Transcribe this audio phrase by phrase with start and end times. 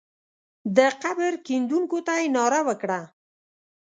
[0.77, 3.01] د قبر کیندونکو ته یې ناره وکړه.